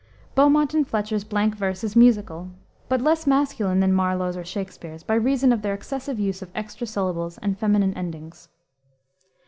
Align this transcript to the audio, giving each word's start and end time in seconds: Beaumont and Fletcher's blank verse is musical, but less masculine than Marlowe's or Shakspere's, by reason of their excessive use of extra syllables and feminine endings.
Beaumont 0.33 0.73
and 0.73 0.87
Fletcher's 0.87 1.23
blank 1.23 1.55
verse 1.55 1.83
is 1.83 1.95
musical, 1.95 2.49
but 2.89 3.01
less 3.03 3.27
masculine 3.27 3.81
than 3.81 3.93
Marlowe's 3.93 4.35
or 4.35 4.43
Shakspere's, 4.43 5.03
by 5.03 5.13
reason 5.13 5.53
of 5.53 5.61
their 5.61 5.75
excessive 5.75 6.19
use 6.19 6.41
of 6.41 6.49
extra 6.55 6.87
syllables 6.87 7.37
and 7.37 7.55
feminine 7.55 7.93
endings. 7.93 8.49